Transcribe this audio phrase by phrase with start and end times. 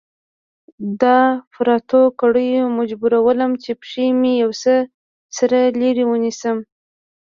[1.01, 1.03] د
[1.41, 4.73] اپراتو کړيو مجبورولم چې پښې مې يو څه
[5.37, 6.57] سره لرې ونيسم.